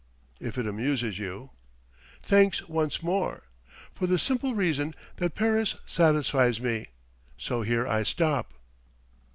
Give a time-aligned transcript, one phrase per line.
[0.39, 1.51] "If it amuses you."
[2.23, 3.43] "Thanks once more!...
[3.93, 6.87] For the simple reason that Paris satisfies me;
[7.37, 8.51] so here I stop."